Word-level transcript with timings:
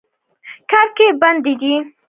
کړکۍ 0.69 1.07
بنده 1.21 1.53
ده. 1.61 1.73